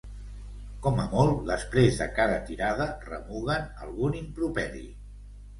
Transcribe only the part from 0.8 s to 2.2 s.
Com a molt, després de